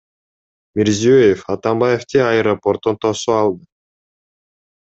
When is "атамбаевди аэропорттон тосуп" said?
1.55-3.35